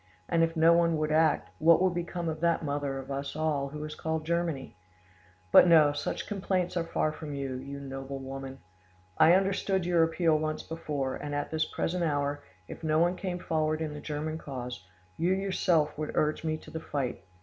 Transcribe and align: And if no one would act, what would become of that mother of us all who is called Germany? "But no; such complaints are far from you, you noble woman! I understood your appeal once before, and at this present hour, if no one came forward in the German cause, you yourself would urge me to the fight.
And 0.27 0.41
if 0.43 0.57
no 0.57 0.73
one 0.73 0.97
would 0.97 1.11
act, 1.11 1.51
what 1.59 1.79
would 1.79 1.93
become 1.93 2.27
of 2.27 2.39
that 2.39 2.65
mother 2.65 2.97
of 2.97 3.11
us 3.11 3.35
all 3.35 3.69
who 3.69 3.83
is 3.83 3.93
called 3.93 4.25
Germany? 4.25 4.75
"But 5.51 5.67
no; 5.67 5.93
such 5.93 6.25
complaints 6.25 6.75
are 6.75 6.83
far 6.83 7.11
from 7.11 7.35
you, 7.35 7.53
you 7.57 7.79
noble 7.79 8.17
woman! 8.17 8.57
I 9.19 9.33
understood 9.35 9.85
your 9.85 10.01
appeal 10.01 10.39
once 10.39 10.63
before, 10.63 11.17
and 11.17 11.35
at 11.35 11.51
this 11.51 11.65
present 11.65 12.03
hour, 12.03 12.41
if 12.67 12.83
no 12.83 12.97
one 12.97 13.15
came 13.15 13.37
forward 13.37 13.79
in 13.79 13.93
the 13.93 14.01
German 14.01 14.39
cause, 14.39 14.83
you 15.17 15.33
yourself 15.33 15.95
would 15.99 16.13
urge 16.15 16.43
me 16.43 16.57
to 16.57 16.71
the 16.71 16.79
fight. 16.79 17.23